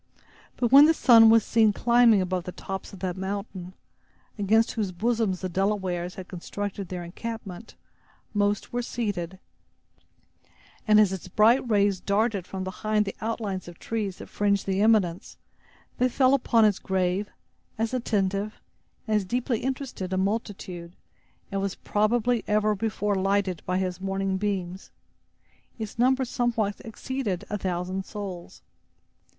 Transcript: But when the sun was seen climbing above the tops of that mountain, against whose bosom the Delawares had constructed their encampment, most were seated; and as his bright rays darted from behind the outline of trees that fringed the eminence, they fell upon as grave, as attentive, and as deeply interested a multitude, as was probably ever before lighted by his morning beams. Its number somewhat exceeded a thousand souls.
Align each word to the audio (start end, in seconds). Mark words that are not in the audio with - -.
But 0.57 0.71
when 0.71 0.85
the 0.87 0.95
sun 0.95 1.29
was 1.29 1.45
seen 1.45 1.73
climbing 1.73 2.23
above 2.23 2.45
the 2.45 2.51
tops 2.51 2.91
of 2.91 3.01
that 3.01 3.15
mountain, 3.15 3.73
against 4.39 4.71
whose 4.71 4.91
bosom 4.91 5.33
the 5.33 5.47
Delawares 5.47 6.15
had 6.15 6.27
constructed 6.27 6.89
their 6.89 7.03
encampment, 7.03 7.75
most 8.33 8.73
were 8.73 8.81
seated; 8.81 9.37
and 10.87 10.99
as 10.99 11.11
his 11.11 11.27
bright 11.27 11.69
rays 11.69 11.99
darted 11.99 12.47
from 12.47 12.63
behind 12.63 13.05
the 13.05 13.15
outline 13.21 13.61
of 13.67 13.77
trees 13.77 14.17
that 14.17 14.27
fringed 14.27 14.65
the 14.65 14.81
eminence, 14.81 15.37
they 15.99 16.09
fell 16.09 16.33
upon 16.33 16.65
as 16.65 16.79
grave, 16.79 17.29
as 17.77 17.93
attentive, 17.93 18.59
and 19.07 19.17
as 19.17 19.23
deeply 19.23 19.59
interested 19.59 20.11
a 20.11 20.17
multitude, 20.17 20.95
as 21.51 21.59
was 21.59 21.75
probably 21.75 22.43
ever 22.47 22.73
before 22.73 23.13
lighted 23.13 23.61
by 23.67 23.77
his 23.77 24.01
morning 24.01 24.37
beams. 24.37 24.89
Its 25.77 25.99
number 25.99 26.25
somewhat 26.25 26.77
exceeded 26.79 27.45
a 27.51 27.57
thousand 27.59 28.03
souls. 28.03 28.63